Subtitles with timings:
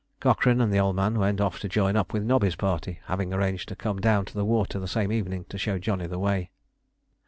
[0.19, 3.69] Cochrane and the Old Man went off to join up with Nobby's party, having arranged
[3.69, 6.49] to come down to the water the same evening to show Johnny the way.